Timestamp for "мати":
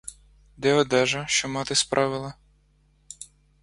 1.49-1.75